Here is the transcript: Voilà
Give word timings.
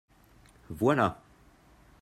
Voilà 0.73 1.21